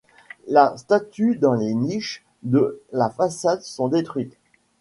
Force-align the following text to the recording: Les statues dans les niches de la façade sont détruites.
Les 0.47 0.69
statues 0.77 1.35
dans 1.35 1.53
les 1.53 1.75
niches 1.75 2.25
de 2.41 2.81
la 2.91 3.11
façade 3.11 3.61
sont 3.61 3.87
détruites. 3.87 4.35